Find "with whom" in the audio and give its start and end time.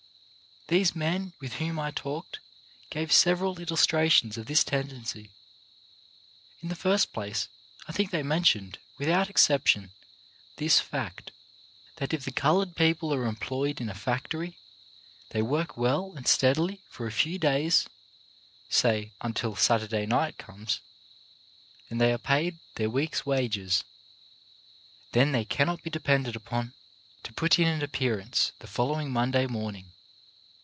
1.41-1.77